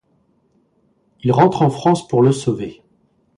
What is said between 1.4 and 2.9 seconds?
en France pour le sauver.